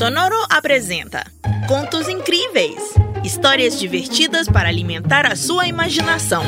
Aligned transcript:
Sonoro 0.00 0.46
apresenta 0.48 1.30
Contos 1.68 2.08
Incríveis 2.08 2.94
histórias 3.22 3.78
divertidas 3.78 4.48
para 4.48 4.66
alimentar 4.66 5.26
a 5.26 5.36
sua 5.36 5.66
imaginação. 5.66 6.42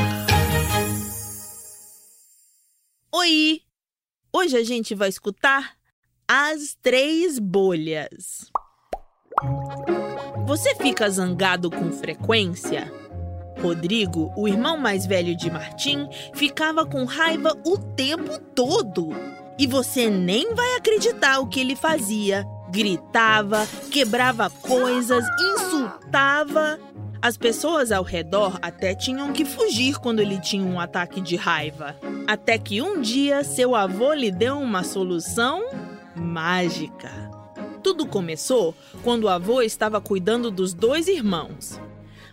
Oi! 3.11 3.61
Hoje 4.35 4.57
a 4.57 4.63
gente 4.63 4.95
vai 4.95 5.07
escutar 5.07 5.75
As 6.27 6.75
Três 6.81 7.37
Bolhas. 7.37 8.51
Você 10.47 10.73
fica 10.73 11.07
zangado 11.07 11.69
com 11.69 11.91
frequência? 11.91 12.91
Rodrigo, 13.61 14.33
o 14.35 14.47
irmão 14.47 14.79
mais 14.79 15.05
velho 15.05 15.37
de 15.37 15.51
Martim, 15.51 16.09
ficava 16.33 16.87
com 16.87 17.05
raiva 17.05 17.55
o 17.63 17.77
tempo 17.77 18.39
todo. 18.55 19.09
E 19.59 19.67
você 19.67 20.09
nem 20.09 20.55
vai 20.55 20.75
acreditar 20.75 21.37
o 21.37 21.47
que 21.47 21.59
ele 21.59 21.75
fazia. 21.75 22.43
Gritava, 22.73 23.67
quebrava 23.91 24.49
coisas, 24.49 25.23
insultava. 25.53 26.79
As 27.21 27.37
pessoas 27.37 27.91
ao 27.91 28.03
redor 28.03 28.57
até 28.63 28.95
tinham 28.95 29.31
que 29.31 29.45
fugir 29.45 29.99
quando 29.99 30.21
ele 30.21 30.39
tinha 30.41 30.65
um 30.65 30.79
ataque 30.79 31.21
de 31.21 31.35
raiva. 31.35 31.95
Até 32.25 32.57
que 32.57 32.81
um 32.81 32.99
dia 32.99 33.43
seu 33.43 33.75
avô 33.75 34.11
lhe 34.11 34.31
deu 34.31 34.57
uma 34.57 34.83
solução 34.83 35.63
mágica. 36.15 37.11
Tudo 37.83 38.07
começou 38.07 38.73
quando 39.03 39.25
o 39.25 39.29
avô 39.29 39.61
estava 39.61 40.01
cuidando 40.01 40.49
dos 40.49 40.73
dois 40.73 41.07
irmãos. 41.07 41.79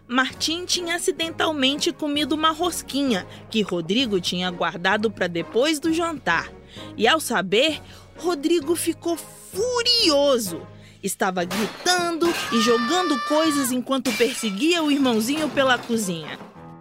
Martim 0.09 0.65
tinha 0.65 0.97
acidentalmente 0.97 1.93
comido 1.93 2.33
uma 2.33 2.51
rosquinha 2.51 3.27
que 3.51 3.61
Rodrigo 3.61 4.19
tinha 4.19 4.51
guardado 4.51 5.11
para 5.11 5.27
depois 5.27 5.79
do 5.79 5.93
jantar. 5.93 6.51
E 6.97 7.07
ao 7.07 7.21
saber, 7.21 7.81
Rodrigo 8.21 8.77
ficou 8.77 9.17
furioso. 9.17 10.67
Estava 11.03 11.43
gritando 11.43 12.27
e 12.53 12.61
jogando 12.61 13.19
coisas 13.27 13.73
enquanto 13.73 14.13
perseguia 14.13 14.83
o 14.83 14.91
irmãozinho 14.91 15.49
pela 15.49 15.79
cozinha. 15.79 16.39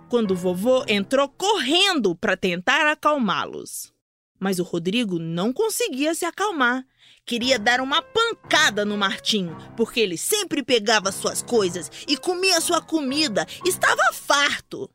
Quando 0.09 0.31
o 0.31 0.35
vovô 0.35 0.83
entrou 0.85 1.29
correndo 1.29 2.13
para 2.13 2.35
tentar 2.35 2.85
acalmá-los. 2.91 3.93
Mas 4.37 4.59
o 4.59 4.63
Rodrigo 4.63 5.17
não 5.17 5.53
conseguia 5.53 6.13
se 6.13 6.25
acalmar. 6.25 6.85
Queria 7.25 7.57
dar 7.57 7.79
uma 7.79 8.01
pancada 8.01 8.83
no 8.83 8.97
Martim, 8.97 9.49
porque 9.77 10.01
ele 10.01 10.17
sempre 10.17 10.61
pegava 10.61 11.11
suas 11.11 11.41
coisas 11.41 11.89
e 12.07 12.17
comia 12.17 12.59
sua 12.59 12.81
comida. 12.81 13.45
Estava 13.65 14.11
farto. 14.11 14.89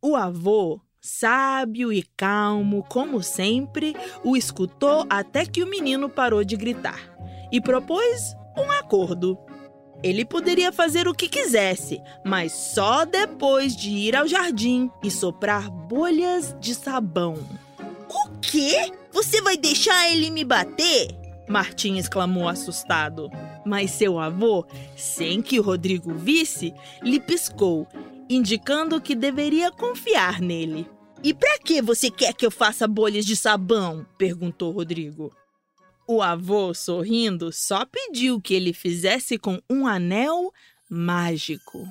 O 0.00 0.16
avô, 0.16 0.80
sábio 1.06 1.92
e 1.92 2.02
calmo, 2.02 2.84
como 2.88 3.22
sempre, 3.22 3.94
o 4.24 4.36
escutou 4.36 5.06
até 5.08 5.46
que 5.46 5.62
o 5.62 5.66
menino 5.66 6.08
parou 6.08 6.42
de 6.44 6.56
gritar 6.56 7.16
e 7.52 7.60
propôs 7.60 8.34
um 8.58 8.70
acordo. 8.72 9.38
Ele 10.02 10.24
poderia 10.24 10.72
fazer 10.72 11.08
o 11.08 11.14
que 11.14 11.28
quisesse, 11.28 12.02
mas 12.24 12.52
só 12.52 13.04
depois 13.04 13.74
de 13.76 13.90
ir 13.90 14.16
ao 14.16 14.26
jardim 14.26 14.90
e 15.02 15.10
soprar 15.10 15.70
bolhas 15.70 16.54
de 16.60 16.74
sabão. 16.74 17.34
O 18.08 18.38
quê? 18.40 18.92
Você 19.12 19.40
vai 19.40 19.56
deixar 19.56 20.10
ele 20.10 20.28
me 20.30 20.44
bater? 20.44 21.08
Martim 21.48 21.96
exclamou 21.96 22.48
assustado. 22.48 23.30
Mas 23.64 23.92
seu 23.92 24.18
avô, 24.18 24.66
sem 24.96 25.40
que 25.40 25.58
o 25.58 25.62
Rodrigo 25.62 26.12
visse, 26.14 26.74
lhe 27.02 27.18
piscou, 27.18 27.86
indicando 28.28 29.00
que 29.00 29.14
deveria 29.14 29.70
confiar 29.70 30.40
nele. 30.40 30.95
E 31.22 31.34
para 31.34 31.58
que 31.58 31.80
você 31.82 32.10
quer 32.10 32.34
que 32.34 32.46
eu 32.46 32.50
faça 32.50 32.86
bolhas 32.86 33.24
de 33.24 33.36
sabão? 33.36 34.06
perguntou 34.18 34.72
Rodrigo. 34.72 35.34
O 36.06 36.22
avô, 36.22 36.72
sorrindo, 36.72 37.52
só 37.52 37.84
pediu 37.84 38.40
que 38.40 38.54
ele 38.54 38.72
fizesse 38.72 39.38
com 39.38 39.60
um 39.68 39.86
anel 39.86 40.52
mágico. 40.88 41.88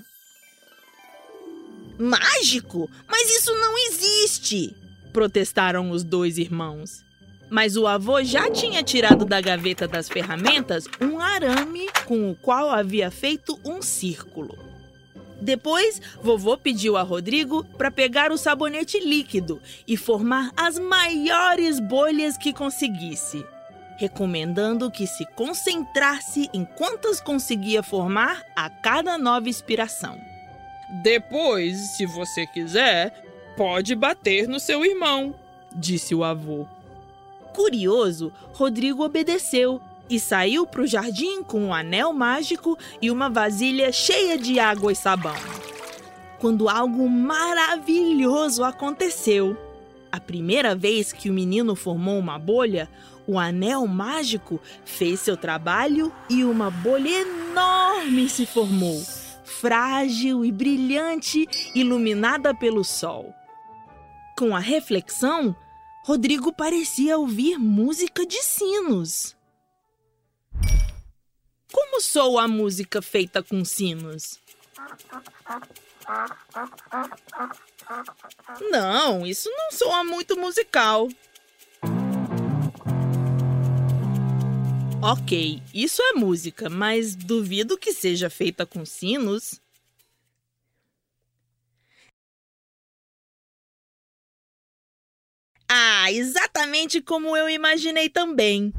Mágico? 1.99 2.89
Mas 3.07 3.29
isso 3.29 3.53
não 3.55 3.77
existe! 3.89 4.75
protestaram 5.11 5.91
os 5.91 6.03
dois 6.03 6.37
irmãos. 6.37 7.03
Mas 7.49 7.77
o 7.77 7.87
avô 7.87 8.21
já 8.21 8.51
tinha 8.51 8.83
tirado 8.83 9.23
da 9.23 9.39
gaveta 9.39 9.87
das 9.87 10.09
ferramentas 10.09 10.87
um 10.99 11.21
arame 11.21 11.87
com 12.05 12.29
o 12.29 12.35
qual 12.35 12.69
havia 12.69 13.09
feito 13.09 13.57
um 13.63 13.81
círculo. 13.81 14.74
Depois, 15.41 16.01
vovô 16.21 16.57
pediu 16.57 16.97
a 16.97 17.01
Rodrigo 17.01 17.63
para 17.77 17.91
pegar 17.91 18.31
o 18.31 18.37
sabonete 18.37 18.99
líquido 18.99 19.61
e 19.87 19.97
formar 19.97 20.51
as 20.55 20.79
maiores 20.79 21.79
bolhas 21.79 22.37
que 22.37 22.53
conseguisse 22.53 23.45
recomendando 23.97 24.91
que 24.91 25.07
se 25.07 25.25
concentrasse 25.25 26.49
em 26.53 26.65
quantas 26.65 27.21
conseguia 27.21 27.81
formar 27.81 28.43
a 28.55 28.69
cada 28.69 29.17
nova 29.17 29.49
inspiração. 29.49 30.19
Depois, 31.01 31.77
se 31.95 32.05
você 32.05 32.45
quiser, 32.47 33.23
pode 33.55 33.95
bater 33.95 34.47
no 34.47 34.59
seu 34.59 34.85
irmão, 34.85 35.33
disse 35.73 36.13
o 36.13 36.23
avô. 36.23 36.65
Curioso, 37.53 38.33
Rodrigo 38.53 39.03
obedeceu 39.03 39.81
e 40.09 40.19
saiu 40.19 40.65
para 40.65 40.81
o 40.81 40.87
jardim 40.87 41.43
com 41.43 41.65
um 41.65 41.73
anel 41.73 42.13
mágico 42.13 42.77
e 43.01 43.09
uma 43.09 43.29
vasilha 43.29 43.91
cheia 43.91 44.37
de 44.37 44.59
água 44.59 44.91
e 44.91 44.95
sabão. 44.95 45.35
Quando 46.39 46.69
algo 46.69 47.09
maravilhoso 47.09 48.63
aconteceu. 48.63 49.57
A 50.11 50.19
primeira 50.19 50.75
vez 50.75 51.11
que 51.11 51.29
o 51.29 51.33
menino 51.33 51.75
formou 51.75 52.17
uma 52.17 52.39
bolha, 52.39 52.89
o 53.27 53.39
anel 53.39 53.85
mágico 53.87 54.61
fez 54.85 55.19
seu 55.19 55.35
trabalho 55.35 56.13
e 56.29 56.43
uma 56.43 56.69
bolha 56.69 57.09
enorme 57.09 58.29
se 58.29 58.45
formou, 58.45 59.01
frágil 59.43 60.45
e 60.45 60.51
brilhante, 60.51 61.47
iluminada 61.73 62.53
pelo 62.53 62.83
sol. 62.83 63.33
Com 64.37 64.55
a 64.55 64.59
reflexão, 64.59 65.55
Rodrigo 66.03 66.53
parecia 66.53 67.17
ouvir 67.17 67.57
música 67.57 68.25
de 68.25 68.41
sinos. 68.43 69.35
Como 71.75 71.99
soa 71.99 72.43
a 72.43 72.47
música 72.47 73.01
feita 73.01 73.43
com 73.43 73.65
sinos? 73.65 74.39
Não, 78.71 79.25
isso 79.25 79.49
não 79.49 79.71
soa 79.73 80.01
muito 80.01 80.39
musical. 80.39 81.09
Ok, 85.03 85.61
isso 85.73 86.01
é 86.01 86.13
música, 86.13 86.69
mas 86.69 87.13
duvido 87.13 87.77
que 87.77 87.91
seja 87.91 88.29
feita 88.29 88.65
com 88.65 88.85
sinos. 88.85 89.59
Ah, 95.67 96.09
exatamente 96.09 97.01
como 97.01 97.35
eu 97.35 97.49
imaginei 97.49 98.07
também. 98.07 98.73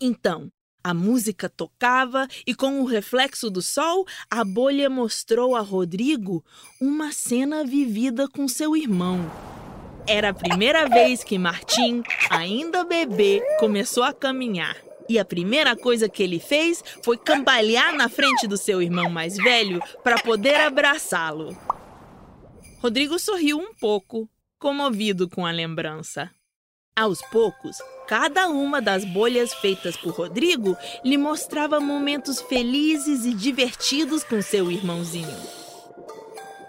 Então, 0.00 0.50
a 0.86 0.94
música 0.94 1.48
tocava 1.48 2.28
e, 2.46 2.54
com 2.54 2.80
o 2.80 2.84
reflexo 2.84 3.50
do 3.50 3.60
sol, 3.60 4.06
a 4.30 4.44
bolha 4.44 4.88
mostrou 4.88 5.56
a 5.56 5.60
Rodrigo 5.60 6.44
uma 6.80 7.10
cena 7.10 7.64
vivida 7.64 8.28
com 8.28 8.46
seu 8.46 8.76
irmão. 8.76 9.28
Era 10.06 10.28
a 10.28 10.32
primeira 10.32 10.88
vez 10.88 11.24
que 11.24 11.38
Martim, 11.38 12.04
ainda 12.30 12.84
bebê, 12.84 13.42
começou 13.58 14.04
a 14.04 14.12
caminhar. 14.12 14.76
E 15.08 15.18
a 15.18 15.24
primeira 15.24 15.74
coisa 15.74 16.08
que 16.08 16.22
ele 16.22 16.38
fez 16.38 16.84
foi 17.02 17.18
cambalear 17.18 17.92
na 17.96 18.08
frente 18.08 18.46
do 18.46 18.56
seu 18.56 18.80
irmão 18.80 19.10
mais 19.10 19.36
velho 19.36 19.82
para 20.04 20.22
poder 20.22 20.54
abraçá-lo. 20.54 21.58
Rodrigo 22.78 23.18
sorriu 23.18 23.58
um 23.58 23.74
pouco, 23.74 24.30
comovido 24.56 25.28
com 25.28 25.44
a 25.44 25.50
lembrança. 25.50 26.30
Aos 26.98 27.20
poucos, 27.20 27.76
cada 28.08 28.48
uma 28.48 28.80
das 28.80 29.04
bolhas 29.04 29.52
feitas 29.52 29.98
por 29.98 30.14
Rodrigo 30.14 30.74
lhe 31.04 31.18
mostrava 31.18 31.78
momentos 31.78 32.40
felizes 32.40 33.26
e 33.26 33.34
divertidos 33.34 34.24
com 34.24 34.40
seu 34.40 34.72
irmãozinho. 34.72 35.36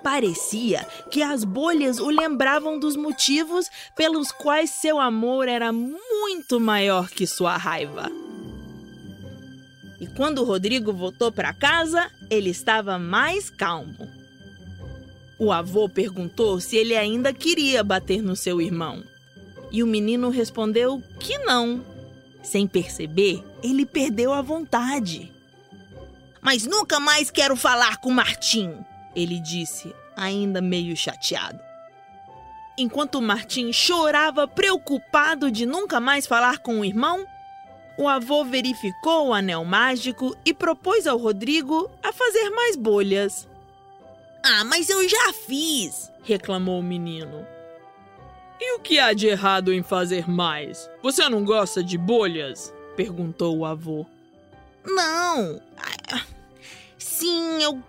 Parecia 0.03 0.85
que 1.09 1.23
as 1.23 1.45
bolhas 1.45 1.97
o 1.99 2.09
lembravam 2.09 2.77
dos 2.77 2.97
motivos 2.97 3.69
pelos 3.95 4.29
quais 4.29 4.69
seu 4.69 4.99
amor 4.99 5.47
era 5.47 5.71
muito 5.71 6.59
maior 6.59 7.07
que 7.09 7.25
sua 7.25 7.55
raiva. 7.55 8.11
E 9.97 10.07
quando 10.07 10.43
Rodrigo 10.43 10.91
voltou 10.91 11.31
para 11.31 11.53
casa, 11.53 12.11
ele 12.29 12.49
estava 12.49 12.99
mais 12.99 13.49
calmo. 13.49 14.09
O 15.39 15.53
avô 15.53 15.87
perguntou 15.87 16.59
se 16.59 16.75
ele 16.75 16.97
ainda 16.97 17.31
queria 17.31 17.81
bater 17.81 18.21
no 18.21 18.35
seu 18.35 18.59
irmão. 18.59 19.01
E 19.71 19.83
o 19.83 19.87
menino 19.87 20.29
respondeu 20.29 21.01
que 21.19 21.37
não. 21.39 21.83
Sem 22.41 22.65
perceber, 22.65 23.43
ele 23.61 23.85
perdeu 23.85 24.31
a 24.33 24.41
vontade. 24.41 25.31
Mas 26.41 26.65
nunca 26.65 26.99
mais 26.99 27.29
quero 27.29 27.55
falar 27.55 27.97
com 27.97 28.09
Martim, 28.09 28.73
ele 29.15 29.39
disse, 29.39 29.93
ainda 30.15 30.61
meio 30.61 30.95
chateado. 30.95 31.59
Enquanto 32.77 33.21
Martim 33.21 33.73
chorava 33.73 34.47
preocupado 34.47 35.51
de 35.51 35.65
nunca 35.65 35.99
mais 35.99 36.27
falar 36.27 36.59
com 36.59 36.79
o 36.79 36.85
irmão, 36.85 37.25
o 37.97 38.07
avô 38.07 38.45
verificou 38.45 39.27
o 39.27 39.33
anel 39.33 39.65
mágico 39.65 40.37
e 40.45 40.53
propôs 40.53 41.07
ao 41.07 41.17
Rodrigo 41.17 41.89
a 42.03 42.13
fazer 42.13 42.51
mais 42.51 42.75
bolhas. 42.75 43.47
Ah, 44.43 44.63
mas 44.63 44.89
eu 44.89 45.09
já 45.09 45.33
fiz, 45.33 46.11
reclamou 46.23 46.79
o 46.79 46.83
menino. 46.83 47.45
E 48.59 48.75
o 48.75 48.79
que 48.79 48.99
há 48.99 49.13
de 49.13 49.27
errado 49.27 49.71
em 49.71 49.83
fazer 49.83 50.29
mais? 50.29 50.89
Você 51.03 51.27
não 51.29 51.43
gosta 51.43 51.83
de 51.83 51.97
bolhas? 51.97 52.73
perguntou 52.95 53.55
o 53.57 53.65
avô. 53.65 54.05
Não. 54.83 55.61
Sim, 56.97 57.61
eu. 57.61 57.81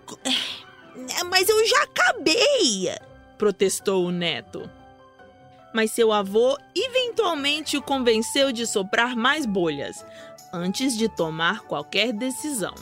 É, 1.17 1.23
mas 1.23 1.49
eu 1.49 1.67
já 1.67 1.83
acabei, 1.83 2.93
protestou 3.37 4.05
o 4.05 4.11
neto. 4.11 4.69
Mas 5.73 5.91
seu 5.91 6.11
avô 6.11 6.57
eventualmente 6.75 7.77
o 7.77 7.81
convenceu 7.81 8.51
de 8.51 8.67
soprar 8.67 9.15
mais 9.15 9.45
bolhas, 9.45 10.05
antes 10.51 10.97
de 10.97 11.07
tomar 11.07 11.61
qualquer 11.61 12.11
decisão. 12.11 12.73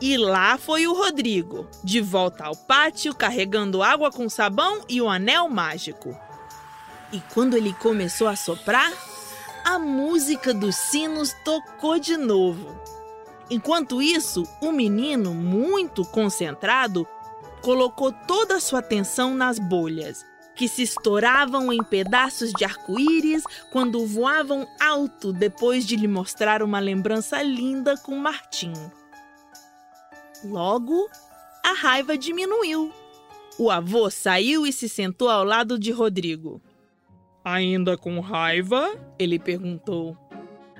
E 0.00 0.16
lá 0.16 0.56
foi 0.56 0.86
o 0.86 0.94
Rodrigo, 0.94 1.68
de 1.82 2.00
volta 2.00 2.44
ao 2.44 2.54
pátio, 2.54 3.14
carregando 3.14 3.82
água 3.82 4.12
com 4.12 4.28
sabão 4.28 4.82
e 4.88 5.02
o 5.02 5.08
anel 5.08 5.48
mágico. 5.48 6.16
E 7.12 7.20
quando 7.32 7.56
ele 7.56 7.72
começou 7.72 8.28
a 8.28 8.36
soprar, 8.36 8.92
a 9.64 9.78
música 9.78 10.52
dos 10.52 10.76
sinos 10.76 11.34
tocou 11.44 11.98
de 11.98 12.16
novo. 12.16 12.78
Enquanto 13.50 14.02
isso, 14.02 14.44
o 14.60 14.70
menino, 14.70 15.32
muito 15.32 16.04
concentrado, 16.04 17.06
colocou 17.62 18.12
toda 18.12 18.56
a 18.56 18.60
sua 18.60 18.80
atenção 18.80 19.34
nas 19.34 19.58
bolhas, 19.58 20.24
que 20.54 20.68
se 20.68 20.82
estouravam 20.82 21.72
em 21.72 21.82
pedaços 21.82 22.52
de 22.52 22.64
arco-íris 22.64 23.42
quando 23.72 24.06
voavam 24.06 24.66
alto 24.80 25.32
depois 25.32 25.86
de 25.86 25.96
lhe 25.96 26.08
mostrar 26.08 26.62
uma 26.62 26.78
lembrança 26.78 27.40
linda 27.42 27.96
com 27.96 28.16
Martim. 28.16 28.72
Logo, 30.44 31.08
a 31.64 31.72
raiva 31.72 32.18
diminuiu. 32.18 32.92
O 33.58 33.70
avô 33.70 34.10
saiu 34.10 34.66
e 34.66 34.72
se 34.72 34.88
sentou 34.88 35.28
ao 35.28 35.42
lado 35.42 35.78
de 35.78 35.90
Rodrigo. 35.90 36.62
Ainda 37.50 37.96
com 37.96 38.20
raiva? 38.20 38.94
Ele 39.18 39.38
perguntou. 39.38 40.14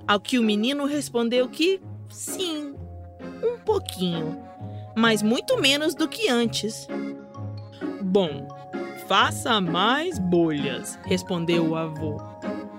Ao 0.06 0.20
que 0.20 0.38
o 0.38 0.42
menino 0.42 0.84
respondeu 0.84 1.48
que 1.48 1.80
sim, 2.10 2.74
um 3.42 3.58
pouquinho, 3.58 4.38
mas 4.94 5.22
muito 5.22 5.58
menos 5.58 5.94
do 5.94 6.06
que 6.06 6.28
antes. 6.28 6.86
Bom, 8.02 8.46
faça 9.06 9.62
mais 9.62 10.18
bolhas, 10.18 10.98
respondeu 11.06 11.68
o 11.70 11.74
avô. 11.74 12.18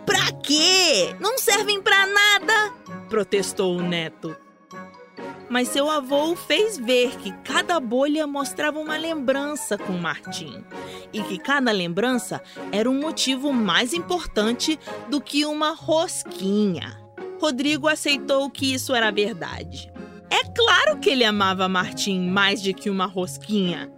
Pra 0.06 0.32
quê? 0.44 1.16
Não 1.20 1.40
servem 1.40 1.82
pra 1.82 2.06
nada, 2.06 2.72
protestou 3.10 3.76
o 3.76 3.82
neto. 3.82 4.38
Mas 5.50 5.70
seu 5.70 5.90
avô 5.90 6.36
fez 6.36 6.78
ver 6.78 7.18
que 7.18 7.32
cada 7.44 7.80
bolha 7.80 8.28
mostrava 8.28 8.80
uma 8.80 8.98
lembrança 8.98 9.78
com 9.78 9.94
Martim 9.94 10.64
e 11.12 11.24
que 11.24 11.40
cada 11.40 11.72
lembrança 11.72 12.42
era 12.72 12.90
um 12.90 13.00
motivo 13.00 13.52
mais 13.52 13.94
importante 13.94 14.80
do 15.10 15.20
que 15.20 15.46
uma 15.46 15.74
rosquinha. 15.74 17.00
Rodrigo 17.42 17.88
aceitou 17.88 18.50
que 18.50 18.74
isso 18.74 18.94
era 18.94 19.12
verdade. 19.12 19.92
É 20.30 20.44
claro 20.44 21.00
que 21.00 21.10
ele 21.10 21.24
amava 21.24 21.68
Martim 21.68 22.30
mais 22.30 22.62
do 22.62 22.74
que 22.74 22.90
uma 22.90 23.08
rosquinha. 23.08 23.92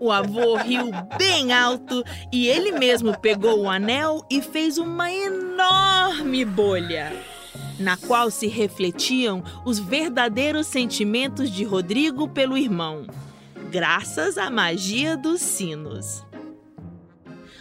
O 0.00 0.10
avô 0.10 0.56
riu 0.56 0.90
bem 1.18 1.52
alto 1.52 2.02
e 2.32 2.46
ele 2.46 2.72
mesmo 2.72 3.18
pegou 3.18 3.60
o 3.60 3.68
anel 3.70 4.24
e 4.30 4.40
fez 4.40 4.78
uma 4.78 5.10
enorme 5.10 6.44
bolha, 6.44 7.12
na 7.78 7.96
qual 7.96 8.30
se 8.30 8.46
refletiam 8.46 9.42
os 9.64 9.78
verdadeiros 9.78 10.66
sentimentos 10.66 11.50
de 11.50 11.64
Rodrigo 11.64 12.28
pelo 12.28 12.56
irmão 12.56 13.06
graças 13.74 14.38
à 14.38 14.48
magia 14.50 15.16
dos 15.16 15.40
sinos. 15.40 16.24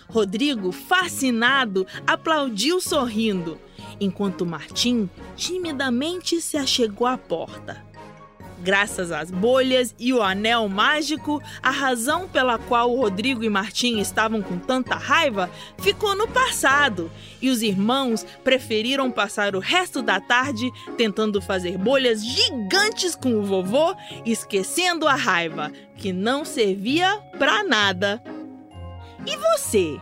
Rodrigo, 0.08 0.72
fascinado, 0.72 1.88
aplaudiu 2.06 2.80
sorrindo, 2.80 3.60
enquanto 4.00 4.46
Martim 4.46 5.10
timidamente 5.36 6.40
se 6.40 6.56
achegou 6.56 7.08
à 7.08 7.18
porta. 7.18 7.84
Graças 8.64 9.12
às 9.12 9.30
bolhas 9.30 9.94
e 10.00 10.14
o 10.14 10.22
anel 10.22 10.70
mágico, 10.70 11.44
a 11.62 11.70
razão 11.70 12.30
pela 12.30 12.58
qual 12.58 12.96
Rodrigo 12.96 13.44
e 13.44 13.50
Martim 13.50 14.00
estavam 14.00 14.42
com 14.42 14.58
tanta 14.58 14.96
raiva 14.96 15.52
ficou 15.78 16.16
no 16.16 16.30
passado 16.30 17.12
e 17.42 17.50
os 17.50 17.62
irmãos 17.62 18.26
preferiram 18.42 19.12
passar 19.12 19.54
o 19.54 19.60
resto 19.60 20.02
da 20.02 20.22
tarde 20.22 20.72
tentando 20.98 21.42
fazer 21.42 21.78
bolhas 21.78 22.24
gigantes 22.24 23.18
com 23.18 23.36
o 23.36 23.44
vovô, 23.44 23.94
esquecendo 24.26 25.10
a 25.10 25.16
raiva, 25.16 25.70
que 25.98 26.14
não 26.14 26.46
servia 26.46 27.22
para 27.38 27.66
nada. 27.66 28.24
E 29.28 29.36
você? 29.36 30.00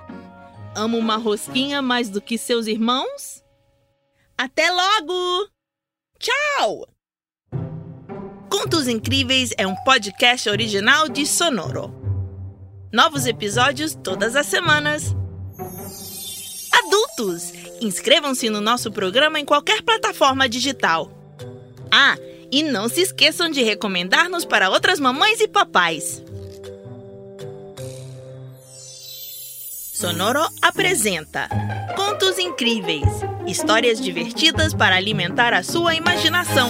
Ama 0.75 1.00
uma 1.00 1.18
rosquinha 1.18 1.81
mais 1.81 2.12
do 2.12 2.22
que 2.22 2.38
seus 2.38 2.68
irmãos? 2.68 3.44
Até 4.38 4.69
logo! 4.69 5.50
Tchau! 6.19 6.88
Contos 8.62 8.88
Incríveis 8.88 9.50
é 9.58 9.66
um 9.66 9.74
podcast 9.74 10.48
original 10.48 11.10
de 11.10 11.25
Sonoro. 11.25 11.92
Novos 12.94 13.25
episódios 13.25 13.96
todas 13.96 14.36
as 14.36 14.46
semanas. 14.46 15.16
Adultos, 16.72 17.54
inscrevam-se 17.81 18.52
no 18.52 18.62
nosso 18.62 18.92
programa 18.92 19.40
em 19.40 19.46
qualquer 19.46 19.81
plataforma 19.81 20.48
digital. 20.48 21.12
Ah, 21.92 22.16
e 22.52 22.62
não 22.62 22.88
se 22.88 23.02
esqueçam 23.02 23.50
de 23.50 23.63
recomendar-nos 23.63 24.46
para 24.46 24.69
outras 24.69 25.00
mamães 25.00 25.42
e 25.42 25.48
papais. 25.48 26.24
Sonoro 29.92 30.48
apresenta 30.62 31.50
Contos 31.96 32.38
Incríveis 32.38 33.10
histórias 33.48 34.00
divertidas 34.00 34.72
para 34.72 34.96
alimentar 34.96 35.52
a 35.52 35.63
sua 35.63 35.96
imaginação. 35.96 36.69